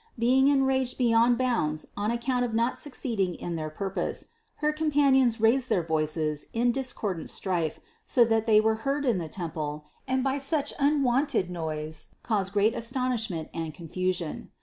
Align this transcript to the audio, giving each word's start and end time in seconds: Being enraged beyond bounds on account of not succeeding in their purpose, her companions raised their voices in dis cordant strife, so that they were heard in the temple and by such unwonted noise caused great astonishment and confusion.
Being 0.17 0.47
enraged 0.47 0.97
beyond 0.97 1.37
bounds 1.37 1.85
on 1.95 2.09
account 2.09 2.43
of 2.43 2.55
not 2.55 2.75
succeeding 2.75 3.35
in 3.35 3.55
their 3.55 3.69
purpose, 3.69 4.29
her 4.55 4.73
companions 4.73 5.39
raised 5.39 5.69
their 5.69 5.83
voices 5.85 6.47
in 6.53 6.71
dis 6.71 6.91
cordant 6.91 7.29
strife, 7.29 7.79
so 8.03 8.25
that 8.25 8.47
they 8.47 8.59
were 8.59 8.77
heard 8.81 9.05
in 9.05 9.19
the 9.19 9.29
temple 9.29 9.85
and 10.07 10.23
by 10.23 10.39
such 10.39 10.73
unwonted 10.79 11.51
noise 11.51 12.15
caused 12.23 12.51
great 12.53 12.73
astonishment 12.73 13.49
and 13.53 13.75
confusion. 13.75 14.49